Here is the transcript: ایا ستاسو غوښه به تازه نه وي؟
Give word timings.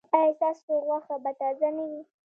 ایا 0.17 0.29
ستاسو 0.37 0.71
غوښه 0.87 1.15
به 1.23 1.31
تازه 1.39 1.69
نه 1.77 1.83
وي؟ 1.89 2.01